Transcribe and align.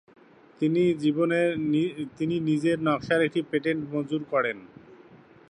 তিনি 2.17 2.35
নিজের 2.47 2.77
নকশার 2.87 3.21
একটি 3.27 3.41
পেটেন্ট 3.51 3.81
মঞ্জুর 3.93 4.23
করেন। 4.31 4.57